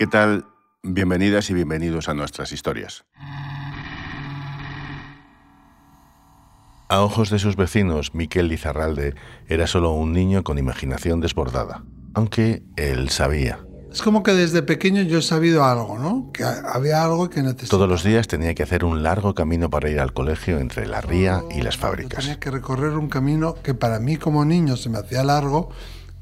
[0.00, 0.46] ¿Qué tal?
[0.82, 3.04] Bienvenidas y bienvenidos a nuestras historias.
[6.88, 9.14] A ojos de sus vecinos, Miquel Lizarralde
[9.46, 13.58] era solo un niño con imaginación desbordada, aunque él sabía.
[13.92, 16.30] Es como que desde pequeño yo he sabido algo, ¿no?
[16.32, 17.68] Que había algo que necesitaba.
[17.68, 21.02] Todos los días tenía que hacer un largo camino para ir al colegio entre la
[21.02, 22.24] ría y las fábricas.
[22.24, 25.68] Tenía que recorrer un camino que para mí como niño se me hacía largo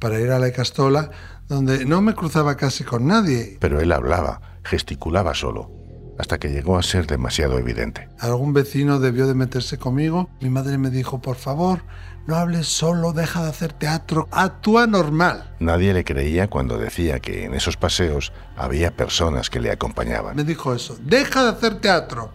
[0.01, 1.11] para ir a la Castola,
[1.49, 3.57] donde no me cruzaba casi con nadie.
[3.61, 5.79] Pero él hablaba, gesticulaba solo
[6.19, 8.09] hasta que llegó a ser demasiado evidente.
[8.19, 10.29] Algún vecino debió de meterse conmigo.
[10.41, 11.83] Mi madre me dijo, por favor,
[12.27, 15.55] no hables solo, deja de hacer teatro, actúa normal.
[15.61, 20.37] Nadie le creía cuando decía que en esos paseos había personas que le acompañaban.
[20.37, 22.33] Me dijo eso, deja de hacer teatro.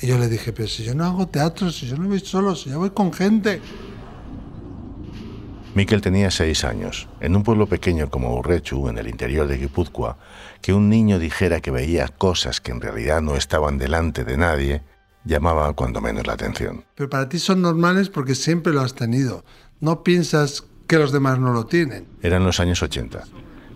[0.00, 2.54] Y yo le dije, pero si yo no hago teatro, si yo no voy solo,
[2.54, 3.60] si yo voy con gente.
[5.76, 7.06] Miquel tenía seis años.
[7.20, 10.16] En un pueblo pequeño como Urrechu, en el interior de Guipúzcoa,
[10.62, 14.82] que un niño dijera que veía cosas que en realidad no estaban delante de nadie,
[15.26, 16.86] llamaba cuando menos la atención.
[16.94, 19.44] Pero para ti son normales porque siempre lo has tenido.
[19.80, 22.08] No piensas que los demás no lo tienen.
[22.22, 23.24] Eran los años 80.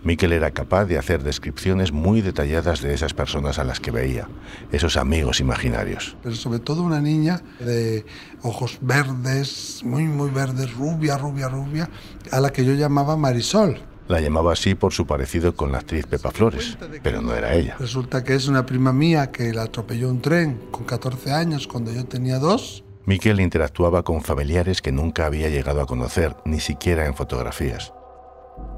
[0.03, 4.27] Miquel era capaz de hacer descripciones muy detalladas de esas personas a las que veía,
[4.71, 6.17] esos amigos imaginarios.
[6.23, 8.03] Pero sobre todo una niña de
[8.41, 11.89] ojos verdes, muy, muy verdes, rubia, rubia, rubia,
[12.31, 13.79] a la que yo llamaba Marisol.
[14.07, 17.75] La llamaba así por su parecido con la actriz Pepa Flores, pero no era ella.
[17.79, 21.93] Resulta que es una prima mía que la atropelló un tren con 14 años cuando
[21.93, 22.83] yo tenía dos.
[23.05, 27.93] Miquel interactuaba con familiares que nunca había llegado a conocer, ni siquiera en fotografías,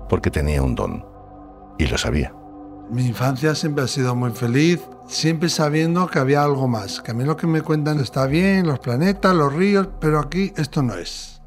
[0.10, 1.13] porque tenía un don
[1.78, 2.34] y lo sabía.
[2.90, 7.14] Mi infancia siempre ha sido muy feliz, siempre sabiendo que había algo más, que a
[7.14, 10.96] mí lo que me cuentan está bien, los planetas, los ríos, pero aquí esto no
[10.96, 11.42] es.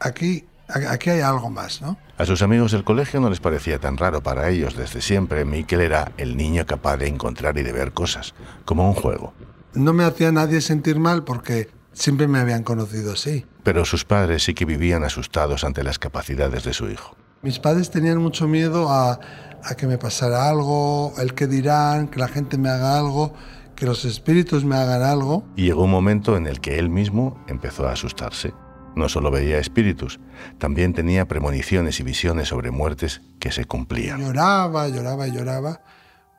[0.00, 1.96] Aquí, aquí hay algo más, ¿no?
[2.18, 4.76] A sus amigos del colegio no les parecía tan raro para ellos.
[4.76, 8.94] Desde siempre, Miquel era el niño capaz de encontrar y de ver cosas, como un
[8.94, 9.32] juego.
[9.74, 13.46] No me hacía nadie sentir mal porque siempre me habían conocido así.
[13.62, 17.16] Pero sus padres sí que vivían asustados ante las capacidades de su hijo.
[17.42, 19.20] Mis padres tenían mucho miedo a,
[19.62, 23.32] a que me pasara algo, el que dirán, que la gente me haga algo,
[23.76, 25.44] que los espíritus me hagan algo.
[25.54, 28.52] Y llegó un momento en el que él mismo empezó a asustarse.
[28.96, 30.18] No solo veía espíritus,
[30.58, 34.20] también tenía premoniciones y visiones sobre muertes que se cumplían.
[34.20, 35.80] Lloraba, lloraba y lloraba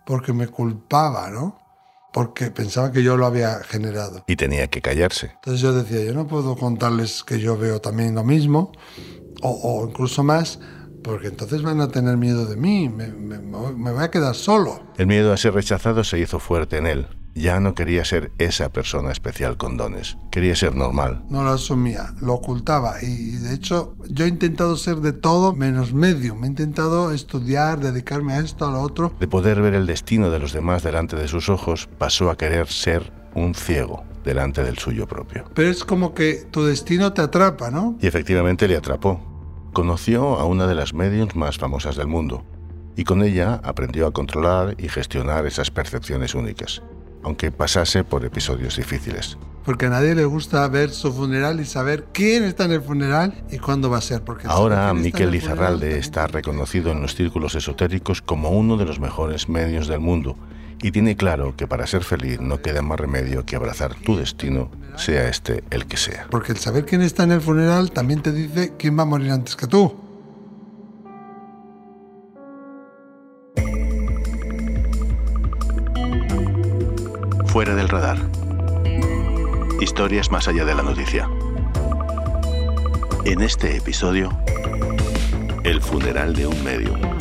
[0.06, 1.62] porque me culpaba, ¿no?
[2.12, 4.26] Porque pensaba que yo lo había generado.
[4.28, 5.32] Y tenía que callarse.
[5.36, 8.74] Entonces yo decía, yo no puedo contarles que yo veo también lo mismo,
[9.42, 10.60] o, o incluso más,
[11.04, 14.82] porque entonces van a tener miedo de mí, me, me, me, voy a quedar solo.
[14.98, 17.08] El miedo a ser rechazado se hizo fuerte en él.
[17.36, 21.24] Ya no quería ser esa persona especial con dones, quería ser normal.
[21.30, 25.94] No lo asumía, lo ocultaba y de hecho yo he intentado ser de todo menos
[25.94, 26.36] medio.
[26.36, 29.14] Me he intentado estudiar, dedicarme a esto, a lo otro.
[29.20, 32.68] De poder ver el destino de los demás delante de sus ojos, pasó a querer
[32.68, 35.46] ser un ciego delante del suyo propio.
[35.54, 37.98] Pero es como que tu destino te atrapa, ¿no?
[38.02, 39.29] Y efectivamente le atrapó
[39.74, 42.44] conoció a una de las mediums más famosas del mundo
[42.96, 46.82] y con ella aprendió a controlar y gestionar esas percepciones únicas,
[47.24, 49.38] aunque pasase por episodios difíciles.
[49.64, 53.44] Porque a nadie le gusta ver su funeral y saber quién está en el funeral
[53.52, 54.24] y cuándo va a ser.
[54.24, 59.48] Porque Ahora Miquel Lizarralde está reconocido en los círculos esotéricos como uno de los mejores
[59.48, 60.36] medios del mundo
[60.82, 64.72] y tiene claro que para ser feliz no queda más remedio que abrazar tu destino,
[64.96, 66.28] sea este el que sea.
[66.30, 69.32] Porque el saber quién está en el funeral también te dice quién va a morir
[69.32, 69.94] antes que tú.
[77.48, 78.20] Fuera del radar.
[79.82, 81.30] Historias más allá de la noticia.
[83.26, 84.30] En este episodio,
[85.64, 87.19] el funeral de un medio.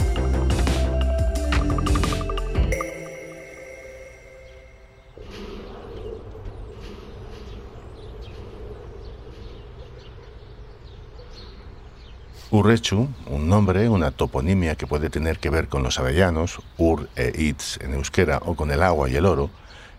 [12.59, 17.33] Urrechu, un nombre, una toponimia que puede tener que ver con los avellanos, ur e
[17.41, 19.49] itz en euskera, o con el agua y el oro,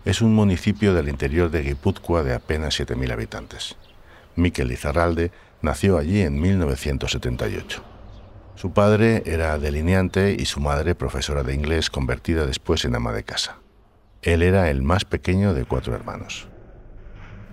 [0.04, 3.76] es un municipio del interior de Guipúzcoa de apenas 7.000 habitantes.
[4.36, 7.82] Miquel Lizarralde nació allí en 1978.
[8.56, 13.24] Su padre era delineante y su madre profesora de inglés convertida después en ama de
[13.24, 13.56] casa.
[14.20, 16.46] Él era el más pequeño de cuatro hermanos.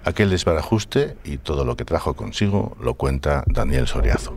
[0.04, 4.36] Aquel desbarajuste y todo lo que trajo consigo lo cuenta Daniel Soriazo.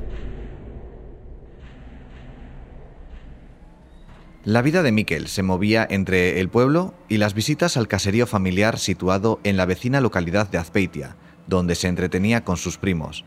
[4.45, 8.79] La vida de Miquel se movía entre el pueblo y las visitas al caserío familiar
[8.79, 11.15] situado en la vecina localidad de Azpeitia,
[11.47, 13.27] donde se entretenía con sus primos.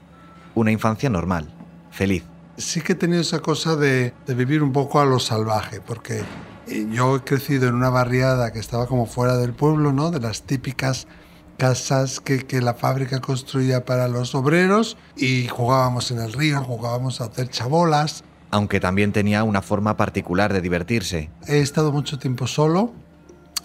[0.56, 1.54] Una infancia normal,
[1.92, 2.24] feliz.
[2.58, 6.24] Sí que he tenido esa cosa de, vivir un poco a lo salvaje, porque
[6.66, 10.10] Y yo he crecido en una barriada que estaba como fuera del pueblo, ¿no?
[10.10, 11.08] De las típicas
[11.58, 17.26] casas que, la fábrica construía para los obreros y jugábamos en el río, jugábamos a
[17.26, 18.24] hacer chabolas.
[18.54, 21.32] Aunque también tenía una forma particular de divertirse.
[21.48, 22.94] He estado mucho tiempo solo,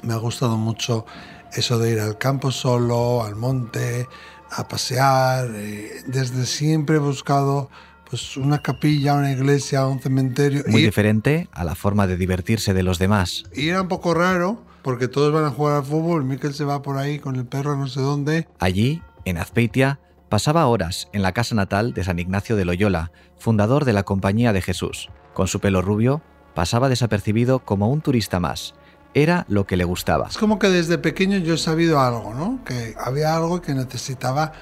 [0.03, 1.05] me ha gustado mucho
[1.53, 4.09] eso de ir al campo solo, al monte,
[4.51, 5.51] a pasear.
[5.55, 7.69] Eh, desde siempre he buscado
[8.09, 10.65] pues una capilla, una iglesia, un cementerio.
[10.69, 13.45] Muy diferente a la forma de divertirse de los demás.
[13.55, 16.81] Y era un poco raro porque todos van a jugar al fútbol, Miquel se va
[16.81, 18.49] por ahí con el perro no sé dónde.
[18.59, 23.85] Allí, en Azpeitia, pasaba horas en la casa natal de San Ignacio de Loyola, fundador
[23.85, 25.09] de la Compañía de Jesús.
[25.35, 26.23] Con su pelo rubio,
[26.55, 28.75] pasaba desapercibido como un turista más.
[29.15, 30.29] Era lo que le gustaba.
[30.29, 32.63] Es como que desde pequeño yo he sabido algo, ¿no?
[32.65, 34.53] Que había algo que necesitaba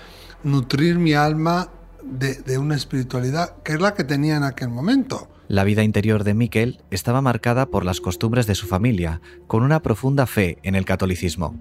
[0.44, 1.68] nutrir mi alma
[2.02, 5.28] de, de, una espiritualidad que es la que tenía en aquel momento.
[5.48, 9.80] La vida interior de Miquel estaba marcada por las costumbres de su familia, con una
[9.80, 11.54] profunda fe en el catolicismo,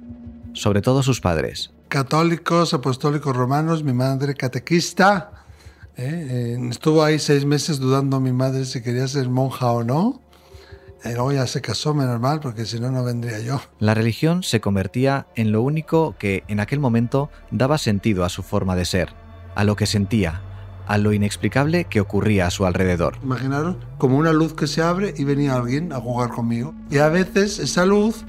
[0.56, 1.72] sobre todo sus padres.
[1.88, 5.32] Católicos, apostólicos romanos, mi madre catequista.
[5.98, 6.58] ¿eh?
[6.58, 10.22] Eh, estuvo ahí seis meses dudando mi madre si quería ser monja o no.
[11.04, 13.62] Y luego ya se casó, menos mal, porque si no, no vendría yo.
[13.78, 18.42] La religión se convertía en lo único que en aquel momento daba sentido a su
[18.42, 19.10] forma de ser,
[19.54, 20.42] a lo que sentía,
[20.88, 23.20] a lo inexplicable que ocurría a su alrededor.
[23.22, 26.74] Imaginaros como una luz que se abre y venía alguien a jugar conmigo.
[26.90, 28.26] Y a veces esa luz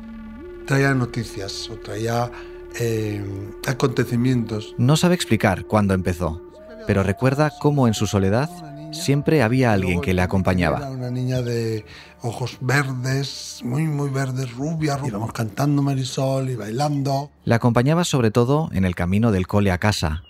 [0.67, 2.31] traía noticias o traía
[2.79, 3.25] eh,
[3.67, 4.75] acontecimientos.
[4.79, 6.43] No sabe explicar cuándo empezó,
[6.87, 8.51] pero recuerda cómo en su soledad
[8.93, 10.79] siempre había alguien que le acompañaba.
[10.79, 11.85] Era una niña de
[12.23, 14.99] ojos verdes, muy, muy verdes, rubia.
[15.05, 17.31] Íbamos cantando Marisol y bailando.
[17.45, 20.23] Le acompañaba sobre todo en el camino del cole a casa.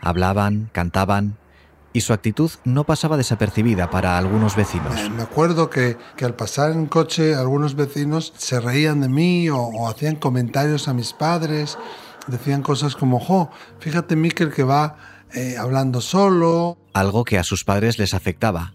[0.00, 1.36] Hablaban, cantaban,
[1.92, 4.98] y su actitud no pasaba desapercibida para algunos vecinos.
[4.98, 9.48] Eh, me acuerdo que, que, al pasar en coche algunos vecinos se reían de mí
[9.48, 11.78] o, o, hacían comentarios a mis padres,
[12.26, 13.50] decían cosas como, jo,
[13.80, 14.96] fíjate Miquel que va
[15.34, 16.78] eh, hablando solo.
[16.92, 18.74] Algo que a sus padres les afectaba.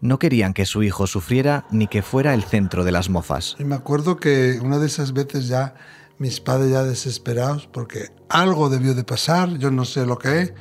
[0.00, 3.56] No querían que su hijo sufriera ni que fuera el centro de las mofas.
[3.58, 5.74] Y me acuerdo que una de esas veces ya
[6.18, 10.52] mis padres ya desesperados porque algo debió de pasar, yo no sé lo que es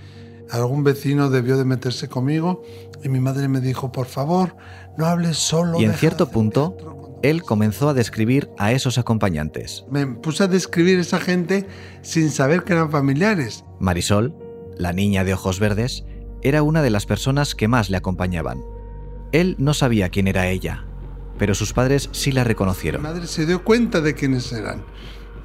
[0.51, 2.63] algún vecino debió de meterse conmigo
[3.03, 4.55] y mi madre me dijo, por favor,
[4.97, 5.79] no hables solo.
[5.79, 9.85] Y en cierto punto, él comenzó a describir a esos acompañantes.
[9.89, 11.67] Me puse a describir esa gente
[12.01, 13.63] sin saber que eran familiares.
[13.79, 14.35] Marisol,
[14.77, 16.03] la niña de ojos verdes,
[16.41, 18.61] era una de las personas que más le acompañaban.
[19.31, 20.85] Él no sabía quién era ella,
[21.37, 23.01] pero sus padres sí la reconocieron.
[23.01, 24.83] Mi madre se dio cuenta de quiénes eran.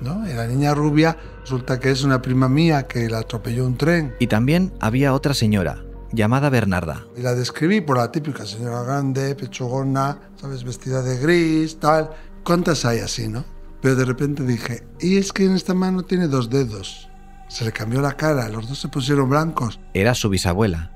[0.01, 0.29] ¿No?
[0.29, 4.15] Y la niña rubia resulta que es una prima mía que la atropelló un tren.
[4.19, 7.05] Y también había otra señora, llamada Bernarda.
[7.17, 10.65] Y la describí por la típica señora grande, pechugona, ¿sabes?
[10.65, 12.11] Vestida de gris, tal.
[12.45, 13.45] ¿Cuántas hay así, no?
[13.81, 17.09] Pero de repente dije, y es que en esta mano tiene dos dedos.
[17.49, 19.79] Se le cambió la cara, los dos se pusieron blancos.
[19.93, 20.91] Era su bisabuela.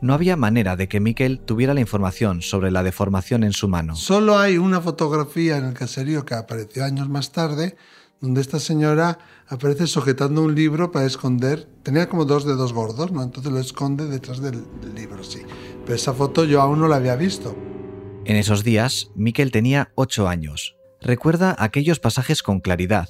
[0.00, 3.96] No había manera de que Miquel tuviera la información sobre la deformación en su mano.
[3.96, 7.76] Solo hay una fotografía en el caserío que apareció años más tarde,
[8.20, 11.68] donde esta señora aparece sujetando un libro para esconder.
[11.82, 13.22] Tenía como dos dedos gordos, ¿no?
[13.22, 15.42] Entonces lo esconde detrás del, del, libro, sí.
[15.84, 17.56] Pero esa foto yo aún no la había visto.
[18.24, 20.76] En esos días, Miquel tenía ocho años.
[21.00, 23.08] Recuerda aquellos pasajes con claridad,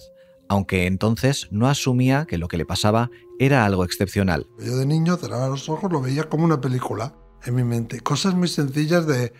[0.48, 4.46] aunque entonces no asumía que lo que le pasaba era algo excepcional.
[4.58, 8.00] Yo de niño cerraba los ojos, lo veía como una película en mi mente.
[8.00, 9.32] Cosas muy sencillas de,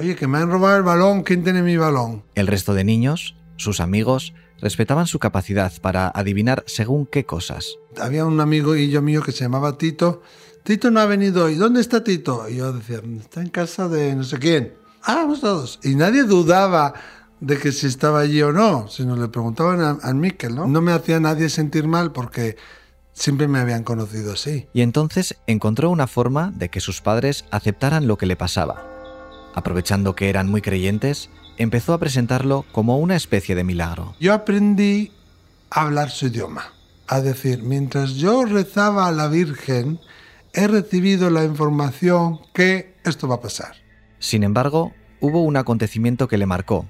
[0.00, 2.24] oye, que me han robado el balón, ¿quién tiene mi balón?
[2.34, 7.76] El resto de niños, sus amigos, respetaban su capacidad para adivinar según qué cosas.
[8.00, 10.22] Había un amigo y yo mío que se llamaba Tito.
[10.62, 11.56] Tito no ha venido hoy.
[11.56, 12.48] ¿Dónde está Tito?
[12.48, 14.74] Y yo decía, está en casa de no sé quién.
[15.02, 15.80] Ah, vamos todos.
[15.82, 16.94] Y nadie dudaba
[17.40, 20.68] de que si estaba allí o no, sino le preguntaban a, a Miquel, ¿no?
[20.68, 22.56] No me hacía nadie sentir mal porque
[23.12, 24.68] siempre me habían conocido así.
[24.72, 28.86] Y entonces encontró una forma de que sus padres aceptaran lo que le pasaba.
[29.54, 31.28] Aprovechando que eran muy creyentes,
[31.58, 34.14] empezó a presentarlo como una especie de milagro.
[34.20, 35.12] Yo aprendí
[35.70, 36.72] a hablar su idioma,
[37.08, 40.00] a decir, mientras yo rezaba a la Virgen,
[40.52, 43.76] he recibido la información que esto va a pasar.
[44.18, 46.86] Sin embargo, hubo un acontecimiento que le marcó,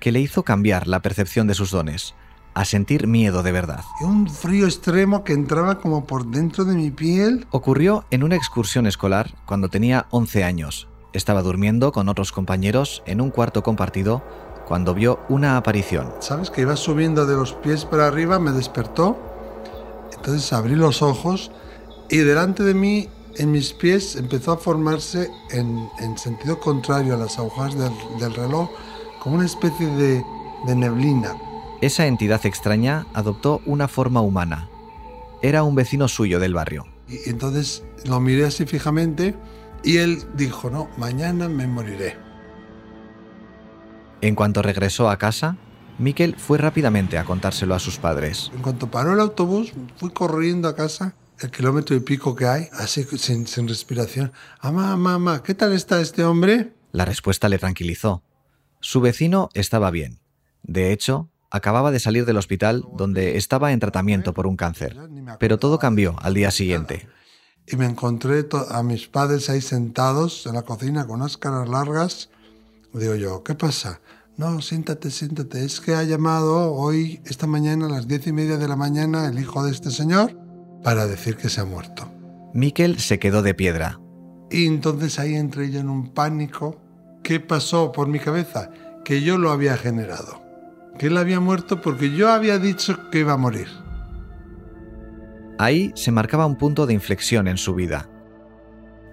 [0.00, 2.14] que le hizo cambiar la percepción de sus dones,
[2.54, 3.84] a sentir miedo de verdad.
[4.00, 7.46] Y un frío extremo que entraba como por dentro de mi piel.
[7.50, 10.88] Ocurrió en una excursión escolar cuando tenía 11 años.
[11.12, 14.22] Estaba durmiendo con otros compañeros en un cuarto compartido
[14.66, 16.12] cuando vio una aparición.
[16.20, 16.50] ¿Sabes?
[16.50, 19.16] Que iba subiendo de los pies para arriba, me despertó.
[20.14, 21.50] Entonces abrí los ojos
[22.10, 27.16] y delante de mí, en mis pies, empezó a formarse en, en sentido contrario a
[27.16, 28.68] las agujas del, del reloj,
[29.20, 30.22] como una especie de,
[30.66, 31.34] de neblina.
[31.80, 34.68] Esa entidad extraña adoptó una forma humana.
[35.40, 36.86] Era un vecino suyo del barrio.
[37.08, 39.34] Y entonces lo miré así fijamente
[39.82, 42.16] y él dijo, no, mañana me moriré.
[44.20, 45.56] En cuanto regresó a casa,
[45.98, 48.50] Miquel fue rápidamente a contárselo a sus padres.
[48.54, 52.68] En cuanto paró el autobús, fui corriendo a casa, el kilómetro y pico que hay,
[52.72, 54.32] así sin, sin respiración.
[54.62, 56.72] Mamá, mamá, ¿qué tal está este hombre?
[56.92, 58.22] La respuesta le tranquilizó.
[58.80, 60.20] Su vecino estaba bien.
[60.62, 64.96] De hecho, acababa de salir del hospital donde estaba en tratamiento por un cáncer.
[65.38, 67.08] Pero todo cambió al día siguiente.
[67.70, 72.30] Y me encontré a mis padres ahí sentados en la cocina con unas caras largas.
[72.94, 74.00] Digo yo, ¿qué pasa?
[74.38, 75.64] No, siéntate, siéntate.
[75.64, 79.28] Es que ha llamado hoy, esta mañana, a las diez y media de la mañana,
[79.28, 80.32] el hijo de este señor
[80.82, 82.10] para decir que se ha muerto.
[82.54, 84.00] Miquel se quedó de piedra.
[84.50, 86.80] Y entonces ahí entré yo en un pánico.
[87.22, 88.70] ¿Qué pasó por mi cabeza?
[89.04, 90.40] Que yo lo había generado.
[90.98, 93.68] Que él había muerto porque yo había dicho que iba a morir.
[95.58, 98.08] Ahí se marcaba un punto de inflexión en su vida.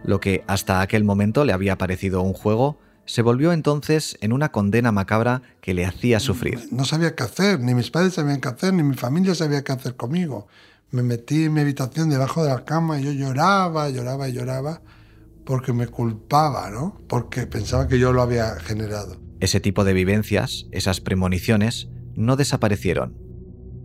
[0.03, 4.51] Lo que hasta aquel momento le había parecido un juego, se volvió entonces en una
[4.51, 6.67] condena macabra que le hacía sufrir.
[6.71, 9.71] No sabía qué hacer, ni mis padres sabían qué hacer, ni mi familia sabía qué
[9.71, 10.47] hacer conmigo.
[10.91, 14.81] Me metí en mi habitación debajo de la cama y yo lloraba, lloraba y lloraba
[15.45, 17.01] porque me culpaba, ¿no?
[17.07, 19.17] Porque pensaba que yo lo había generado.
[19.39, 23.15] Ese tipo de vivencias, esas premoniciones, no desaparecieron.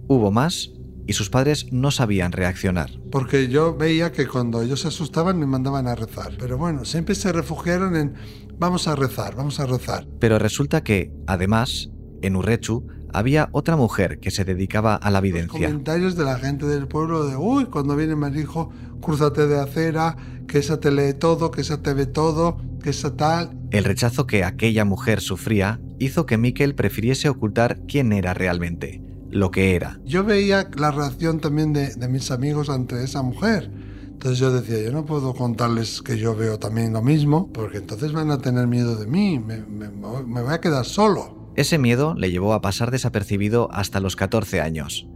[0.08, 0.72] Hubo más
[1.10, 2.88] y sus padres no sabían reaccionar.
[3.10, 6.34] Porque yo veía que cuando ellos se asustaban me mandaban a rezar.
[6.38, 8.14] Pero bueno, siempre se refugiaron en
[8.60, 10.06] vamos a rezar, vamos a rezar.
[10.20, 11.90] Pero resulta que, además,
[12.22, 15.58] en Urrechu había otra mujer que se dedicaba a la videncia.
[15.58, 18.70] Los comentarios de la gente del pueblo de, uy, cuando viene hijo,
[19.02, 23.16] cruzate de acera, que esa te lee todo, que esa te ve todo, que esa
[23.16, 23.50] tal.
[23.72, 29.50] El rechazo que aquella mujer sufría hizo que Miquel prefiriese ocultar quién era realmente, lo
[29.50, 29.98] que era.
[30.04, 33.70] Yo veía la reacción también de, de mis amigos ante esa mujer.
[34.10, 38.12] Entonces yo decía, yo no puedo contarles que yo veo también lo mismo, porque entonces
[38.12, 41.50] van a tener miedo de mí, me, me, me voy a quedar solo.
[41.56, 45.06] Ese miedo le llevó a pasar desapercibido hasta los 14 años.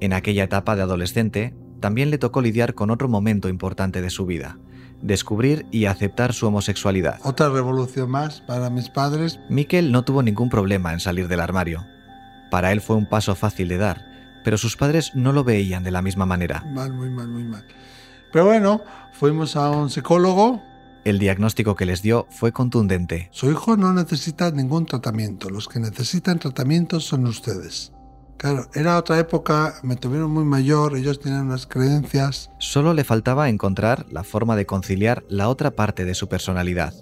[0.00, 4.26] En aquella etapa de adolescente, también le tocó lidiar con otro momento importante de su
[4.26, 4.58] vida,
[5.00, 7.18] descubrir y aceptar su homosexualidad.
[7.24, 9.38] Otra revolución más para mis padres.
[9.48, 11.84] Miquel no tuvo ningún problema en salir del armario.
[12.50, 14.04] Para él fue un paso fácil de dar,
[14.44, 16.64] pero sus padres no lo veían de la misma manera.
[16.72, 17.66] Mal, muy mal, muy mal.
[18.32, 20.62] Pero bueno, fuimos a un psicólogo
[21.04, 23.28] el diagnóstico que les dio fue contundente.
[23.32, 25.48] Su hijo no necesita ningún tratamiento.
[25.48, 27.92] Los que necesitan tratamiento son ustedes.
[28.36, 32.50] Claro, era otra época, me tuvieron muy mayor, ellos tenían unas creencias.
[32.58, 36.94] Solo le faltaba encontrar la forma de conciliar la otra parte de su personalidad,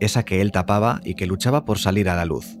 [0.00, 2.58] esa que él tapaba y que luchaba por salir a la luz.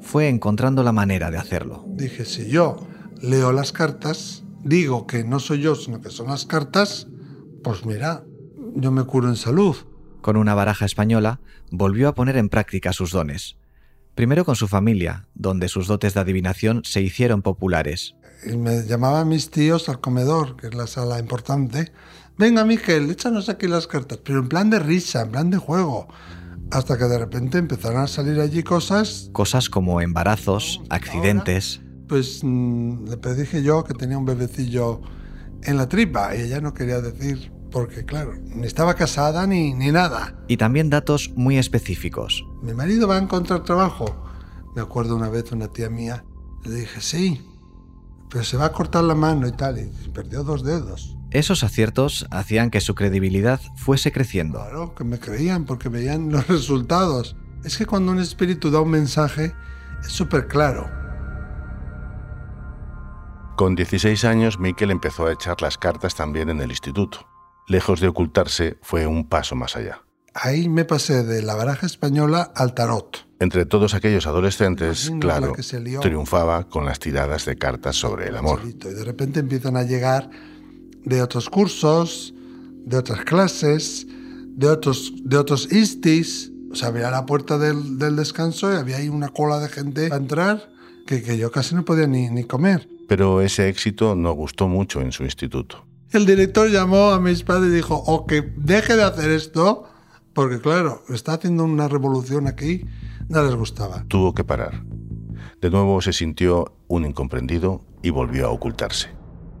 [0.00, 1.84] Fue encontrando la manera de hacerlo.
[1.88, 2.86] Dije, si yo
[3.20, 7.08] leo las cartas, digo que no soy yo, sino que son las cartas,
[7.62, 8.24] pues mira,
[8.74, 9.76] yo me curo en salud
[10.26, 11.38] con una baraja española,
[11.70, 13.58] volvió a poner en práctica sus dones.
[14.16, 18.16] Primero con su familia, donde sus dotes de adivinación se hicieron populares.
[18.44, 21.92] Y me llamaban mis tíos al comedor, que es la sala importante.
[22.38, 26.08] Venga, Miguel, échanos aquí las cartas, pero en plan de risa, en plan de juego.
[26.70, 29.30] Hasta que de repente empezaron a salir allí cosas.
[29.32, 31.80] Cosas como embarazos, accidentes.
[32.08, 35.00] pues mm, le pedí yo que tenía un bebecillo
[35.62, 39.90] en la tripa y ella no quería decir porque claro, ni estaba casada ni, ni
[39.90, 40.34] nada.
[40.48, 42.44] Y también datos muy específicos.
[42.62, 44.24] Mi marido va a encontrar trabajo.
[44.74, 46.24] Me acuerdo una vez una tía mía,
[46.64, 47.46] le dije, sí,
[48.30, 51.15] pero se va a cortar la mano y tal, y perdió dos dedos.
[51.36, 54.58] Esos aciertos hacían que su credibilidad fuese creciendo.
[54.60, 57.36] Claro, que me creían porque veían los resultados.
[57.64, 59.54] Es que cuando un espíritu da un mensaje,
[60.00, 60.88] es súper claro.
[63.56, 67.26] Con 16 años, Miquel empezó a echar las cartas también en el instituto
[67.66, 70.02] lejos de ocultarse, fue un paso más allá.
[70.34, 73.26] Ahí me pasé de la baraja española al tarot.
[73.38, 75.54] Entre todos aquellos adolescentes, claro,
[76.00, 78.60] triunfaba con las tiradas de cartas sobre el amor.
[78.64, 80.30] Y de repente empiezan a llegar
[81.06, 82.34] de otros cursos,
[82.84, 86.52] de otras clases, de otros, de otros istis.
[86.70, 90.16] O sea, abría la puerta del, descanso y había ahí una cola de gente a
[90.16, 90.68] entrar
[91.06, 92.86] que, que yo casi no podía ni, ni comer.
[93.08, 95.86] Pero ese éxito no gustó mucho en su instituto.
[96.10, 99.88] El director llamó a mis padres y dijo, o que deje de hacer esto,
[100.34, 102.84] porque claro, está haciendo una revolución aquí,
[103.28, 104.04] no les gustaba.
[104.08, 104.82] Tuvo que parar.
[105.60, 109.15] De nuevo se sintió un incomprendido y volvió a ocultarse.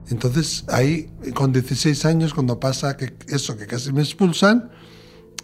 [0.08, 4.70] Entonces ahí, con 16 años, cuando pasa que eso, que casi me expulsan,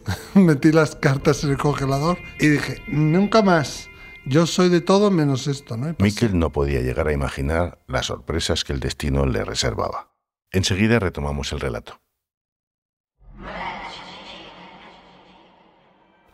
[0.34, 3.88] metí las cartas en el congelador y dije, nunca más,
[4.24, 5.96] Yo soy de todo menos esto, ¿no?
[5.98, 10.14] Miquel no podía llegar a imaginar las sorpresas que el destino le reservaba.
[10.52, 12.01] Enseguida retomamos el relato.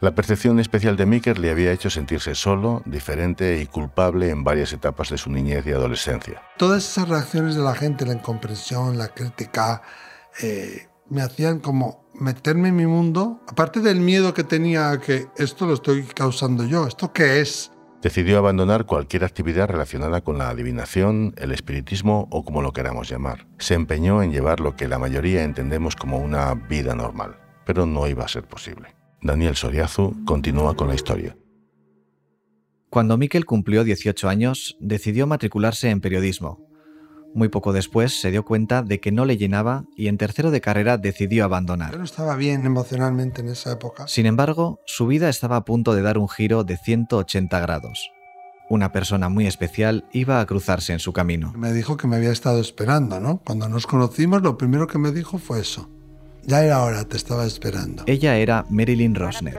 [0.00, 4.72] La percepción especial de Miquel le había hecho sentirse solo, diferente y culpable en varias
[4.72, 6.40] etapas de su niñez y adolescencia.
[6.56, 9.82] Todas esas reacciones de la gente, la incomprensión, la crítica,
[10.40, 15.26] eh, me hacían como meterme en mi mundo, aparte del miedo que tenía a que
[15.36, 17.72] esto lo estoy causando yo, ¿esto qué es?
[18.00, 23.48] Decidió abandonar cualquier actividad relacionada con la adivinación, el espiritismo o como lo queramos llamar.
[23.58, 27.36] Se empeñó en llevar lo que la mayoría entendemos como una vida normal,
[27.66, 28.97] pero no iba a ser posible.
[29.22, 31.36] Daniel Soriazu continúa con la historia.
[32.90, 36.66] Cuando Miquel cumplió 18 años, decidió matricularse en periodismo.
[37.34, 40.62] Muy poco después se dio cuenta de que no le llenaba y en tercero de
[40.62, 41.96] carrera decidió Yo abandonar.
[41.98, 44.08] no estaba bien emocionalmente en esa época.
[44.08, 48.10] Sin embargo, su vida estaba a punto de dar un giro de 180 grados.
[48.70, 51.52] Una persona muy especial iba a cruzarse en su camino.
[51.56, 53.42] Me dijo que me había estado esperando, ¿no?
[53.44, 55.90] Cuando nos conocimos, lo primero que me dijo fue eso.
[56.48, 58.04] Ya era hora, te estaba esperando.
[58.06, 59.54] Ella era Marilyn Rosner.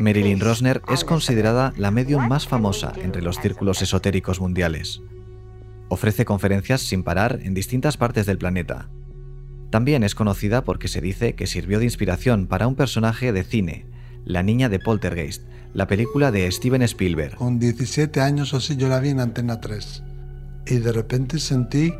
[0.00, 5.02] Marilyn Rosner es considerada la medium más famosa entre los círculos esotéricos mundiales.
[5.88, 8.88] Ofrece conferencias sin parar en distintas partes del planeta.
[9.70, 13.86] También es conocida porque se dice que sirvió de inspiración para un personaje de cine,
[14.24, 15.44] La niña de Poltergeist,
[15.74, 17.36] la película de Steven Spielberg.
[17.36, 20.09] Con 17 años o así yo la vi en Antena 3.
[20.66, 21.94] Y de repente sentí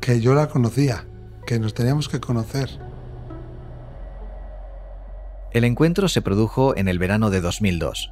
[0.00, 1.06] que yo la conocía,
[1.46, 2.68] que nos teníamos que conocer.
[5.52, 8.10] El encuentro se produjo en el verano de 2002.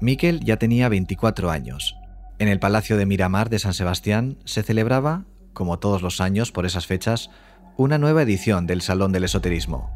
[0.00, 1.96] Miquel ya tenía 24 años.
[2.38, 6.66] En el Palacio de Miramar de San Sebastián se celebraba, como todos los años por
[6.66, 7.30] esas fechas,
[7.78, 9.90] una nueva edición del Salón del Esoterismo.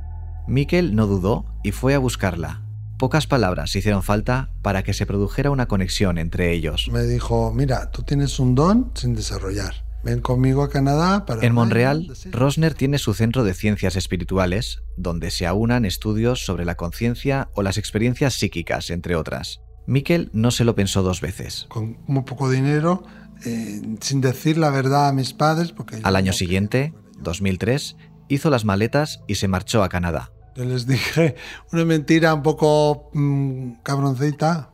[0.47, 2.62] Miquel no dudó y fue a buscarla.
[3.00, 6.90] Pocas palabras hicieron falta para que se produjera una conexión entre ellos.
[6.92, 9.87] Me dijo, mira, tú tienes un don sin desarrollar.
[10.05, 11.42] Ven conmigo a Canadá para...
[11.42, 16.75] En Montreal, Rosner tiene su centro de ciencias espirituales, donde se aunan estudios sobre la
[16.75, 19.62] conciencia o las experiencias psíquicas, entre otras.
[19.87, 21.64] Miquel no se lo pensó dos veces.
[21.70, 23.03] Con muy poco dinero,
[23.46, 26.01] eh, sin decir la verdad a mis padres, porque...
[26.03, 27.96] Al año siguiente, 2003,
[28.29, 30.33] hizo las maletas y se marchó a Canadá.
[30.57, 31.37] Yo les dije
[31.73, 34.71] una mentira un poco mm, cabroncita,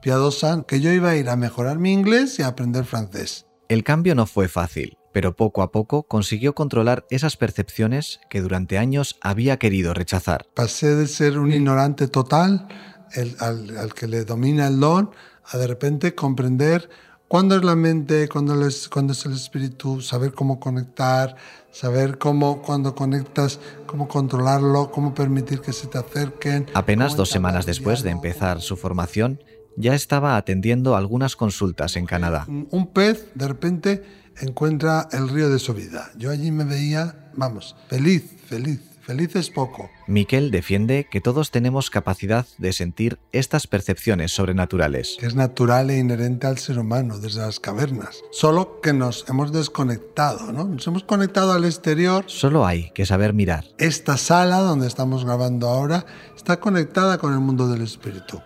[0.00, 3.46] piadosa, que yo iba a ir a mejorar mi inglés y a aprender francés.
[3.68, 8.78] El cambio no fue fácil, pero poco a poco consiguió controlar esas percepciones que durante
[8.78, 10.46] años había querido rechazar.
[10.54, 12.66] Pasé de ser un ignorante total,
[13.14, 15.10] el- al, al que le domina el don,
[15.44, 16.90] a de repente comprender
[17.32, 21.34] cuándo es la mente, cuándo, es, cuándo es el espíritu, saber cómo conectar,
[21.70, 26.66] saber cómo cuando conectas, cómo controlarlo, cómo permitir que se te acerquen.
[26.74, 29.42] Apenas dos semanas después de empezar su formación,
[29.78, 32.44] ya estaba atendiendo algunas consultas en Canadá.
[32.48, 34.02] Un pez de repente
[34.38, 36.10] encuentra el río de su vida.
[36.18, 38.91] Yo allí me veía, vamos, feliz, feliz.
[39.12, 39.90] Feliz es poco.
[40.06, 45.18] Miquel defiende que todos tenemos capacidad de sentir estas percepciones sobrenaturales.
[45.20, 48.22] que es natural e inherente al ser humano desde las cavernas.
[48.30, 50.64] Solo que nos hemos desconectado, ¿no?
[50.64, 52.24] Nos hemos conectado al exterior.
[52.26, 53.66] Solo hay que saber mirar.
[53.76, 58.40] Esta sala donde estamos grabando ahora está conectada con el mundo del espíritu.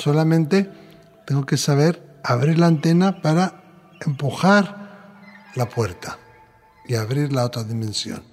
[0.00, 0.68] Solamente
[1.24, 3.62] tengo que saber abrir la antena para
[4.04, 6.18] empujar la puerta
[6.84, 8.29] y abrir la otra dimensión.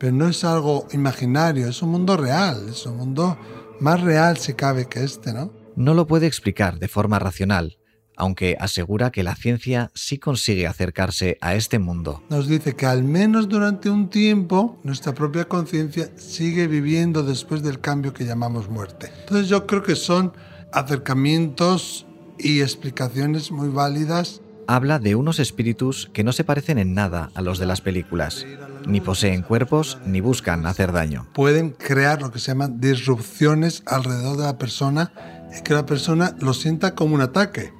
[0.00, 3.36] Pero no es algo imaginario, es un mundo real, es un mundo
[3.80, 5.52] más real si cabe que este, ¿no?
[5.76, 7.76] No lo puede explicar de forma racional,
[8.16, 12.22] aunque asegura que la ciencia sí consigue acercarse a este mundo.
[12.30, 17.80] nos dice que al menos durante un tiempo nuestra propia conciencia sigue viviendo después del
[17.80, 19.12] cambio que llamamos muerte.
[19.20, 20.32] Entonces yo creo que son
[20.72, 22.06] acercamientos
[22.38, 24.40] y explicaciones muy válidas.
[24.66, 28.46] Habla de unos espíritus que no se parecen en nada a los de las películas,
[28.86, 31.28] ni poseen cuerpos ni buscan hacer daño.
[31.34, 35.12] Pueden crear lo que se llaman disrupciones alrededor de la persona
[35.58, 37.72] y que la persona lo sienta como un ataque.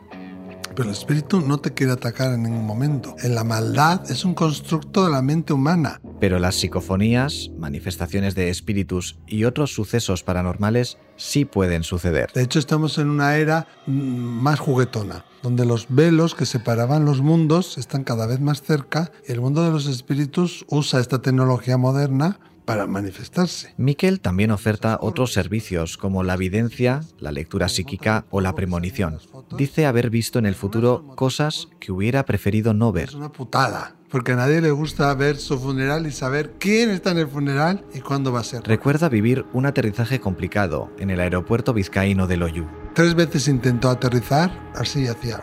[0.75, 3.17] Pero el espíritu no te quiere atacar en ningún momento.
[3.23, 6.01] En la maldad es un constructo de la mente humana.
[6.21, 12.31] Pero las psicofonías, manifestaciones de espíritus y otros sucesos paranormales sí pueden suceder.
[12.33, 17.21] De hecho, estamos en una era mm, más juguetona, donde los velos que separaban los
[17.21, 21.77] mundos están cada vez más cerca y el mundo de los espíritus usa esta tecnología
[21.77, 23.75] moderna para manifestarse.
[23.79, 29.19] Miquel también oferta otros servicios como la evidencia, la lectura psíquica o la premonición.
[29.57, 33.09] Dice haber visto en el futuro cosas que hubiera preferido no ver.
[33.09, 37.11] Es una putada, porque a nadie le gusta ver su funeral y saber quién está
[37.11, 38.63] en el funeral y cuándo va a ser.
[38.63, 42.69] Recuerda vivir un aterrizaje complicado en el aeropuerto vizcaíno de Loyu.
[42.95, 45.41] Tres veces intentó aterrizar, así hacía.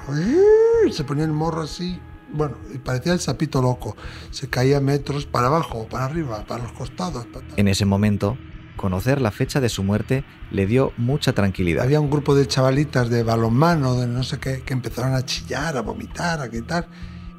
[0.89, 1.99] Se ponía el morro así.
[2.31, 3.95] Bueno, y parecía el sapito loco.
[4.31, 7.25] Se caía metros para abajo, para arriba, para los costados.
[7.27, 7.45] para.
[7.55, 8.37] En ese momento,
[8.77, 11.83] conocer la fecha de su muerte le dio mucha tranquilidad.
[11.83, 15.75] Había un grupo de chavalitas de balonmano, de no sé qué, que empezaron a chillar,
[15.75, 16.87] a vomitar, a quitar.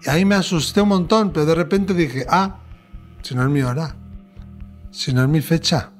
[0.05, 2.61] Y ahí me asusté un montón, pero de repente dije, ah,
[3.22, 3.96] si no es mi hora,
[4.90, 5.92] si no es mi fecha.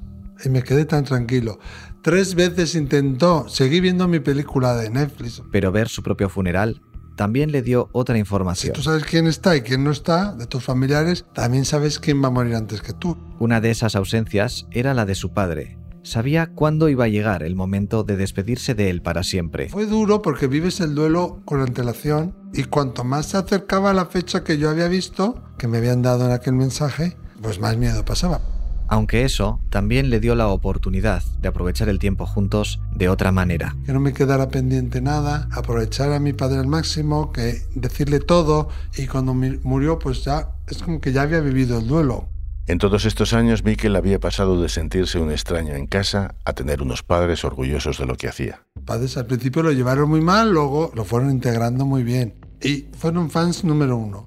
[0.45, 1.59] Y me quedé tan tranquilo.
[2.03, 5.43] Tres veces intentó, seguí viendo mi película de Netflix.
[5.51, 6.81] Pero ver su propio funeral
[7.19, 8.73] también le dio otra Si información.
[8.73, 12.29] tú sabes quién está y quién no está, de tus familiares, también sabes quién va
[12.29, 13.19] a morir antes que tú.
[13.41, 15.77] Una de esas ausencias era la de su padre.
[16.05, 19.69] Sabía cuándo iba a llegar el momento de despedirse de él para siempre.
[19.69, 24.07] Fue duro porque vives el duelo con antelación y cuanto más se acercaba a la
[24.07, 28.05] fecha que yo había visto, que me habían dado en aquel mensaje, pues más miedo
[28.05, 28.41] pasaba.
[28.89, 33.77] Aunque eso también le dio la oportunidad de aprovechar el tiempo juntos de otra manera.
[33.87, 38.69] Que no me quedara pendiente nada, aprovechar a mi padre al máximo, que decirle todo
[38.97, 42.29] y cuando mi- murió pues ya es como que ya había vivido el duelo.
[42.67, 46.83] En todos estos años, Miquel había pasado de sentirse un extraño en casa a tener
[46.83, 48.61] unos padres orgullosos de lo que hacía.
[48.85, 53.31] Padres al principio lo llevaron muy mal, luego lo fueron integrando muy bien y fueron
[53.31, 54.25] fans número uno.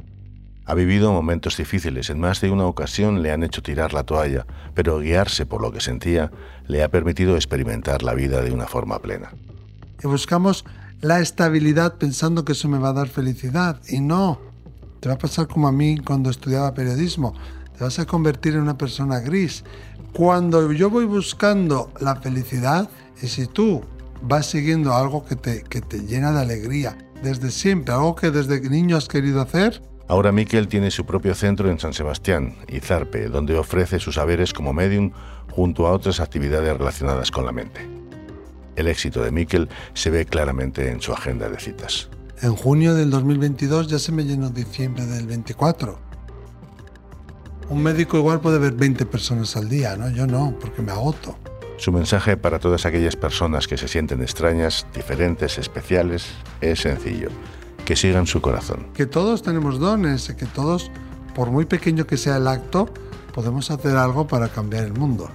[0.71, 4.45] Ha vivido momentos difíciles, en más de una ocasión le han hecho tirar la toalla,
[4.73, 6.31] pero guiarse por lo que sentía
[6.65, 9.33] le ha permitido experimentar la vida de una forma plena.
[10.01, 10.63] y buscamos
[11.01, 13.81] la estabilidad pensando que eso me va a dar felicidad.
[13.89, 14.39] Y no,
[15.01, 17.33] te va a pasar como a mí cuando estudiaba periodismo.
[17.77, 19.65] Te vas a convertir en una persona gris.
[20.13, 22.89] Cuando yo voy buscando la felicidad,
[23.21, 23.81] y si tú
[24.21, 28.61] vas siguiendo algo que te, que te llena de alegría, desde siempre, algo que desde
[28.69, 33.57] niño has querido hacer, Ahora Miquel tiene su propio centro en San Sebastián, Izarpe, donde
[33.57, 35.11] ofrece sus saberes como medium
[35.49, 37.89] junto a otras actividades relacionadas con la mente.
[38.75, 42.09] El éxito de Miquel se ve claramente en su agenda de citas.
[42.41, 45.97] en junio del 2022 ya se me llenó diciembre del 24.
[47.69, 50.09] Un médico igual puede ver 20 personas al día, ¿no?
[50.09, 51.37] Yo no, porque me agoto.
[51.77, 56.27] Su mensaje para todas aquellas personas que se sienten extrañas, diferentes, especiales,
[56.59, 57.29] es sencillo.
[57.85, 58.87] Que sigan su corazón.
[58.93, 60.91] que todos tenemos dones y que todos,
[61.35, 62.89] por muy pequeño que sea el acto,
[63.33, 65.29] podemos hacer algo para cambiar el mundo.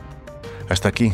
[0.68, 1.12] Hasta aquí.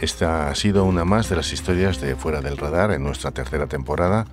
[0.00, 3.66] Esta ha sido una más de las historias de Fuera del Radar en nuestra tercera
[3.66, 4.26] temporada,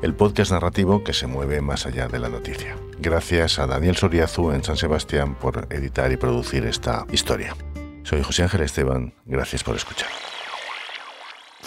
[0.00, 2.76] el podcast narrativo que se mueve más allá de la noticia.
[3.00, 7.56] Gracias a Daniel Soriazu en San Sebastián por editar y producir esta historia.
[8.04, 10.08] Soy José Ángel Esteban, gracias por escuchar.